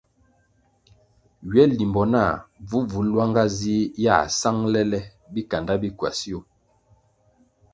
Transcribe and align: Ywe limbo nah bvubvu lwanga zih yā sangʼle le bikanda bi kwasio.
Ywe 1.47 1.63
limbo 1.77 2.03
nah 2.13 2.33
bvubvu 2.65 2.99
lwanga 3.09 3.43
zih 3.57 3.81
yā 4.05 4.15
sangʼle 4.39 4.81
le 4.91 4.99
bikanda 5.33 5.73
bi 5.81 5.89
kwasio. 5.97 6.39